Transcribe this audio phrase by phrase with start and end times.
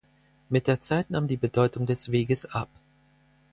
[0.49, 2.69] Mit der Zeit nahm die Bedeutung des Weges ab.